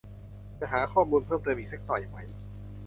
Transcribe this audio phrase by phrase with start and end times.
[0.59, 2.17] จะหาข้อมูลเพิ่มเติมอีกสักหน่อยไหม